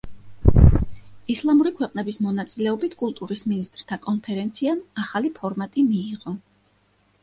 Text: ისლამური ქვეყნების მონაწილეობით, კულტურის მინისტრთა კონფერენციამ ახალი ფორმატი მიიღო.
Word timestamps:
ისლამური 1.33 1.73
ქვეყნების 1.81 2.17
მონაწილეობით, 2.29 2.97
კულტურის 3.03 3.47
მინისტრთა 3.53 4.03
კონფერენციამ 4.09 4.85
ახალი 5.07 5.37
ფორმატი 5.41 5.91
მიიღო. 5.97 6.41